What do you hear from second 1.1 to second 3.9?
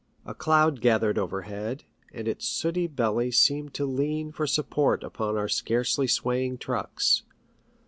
overhead, and its sooty belly seemed to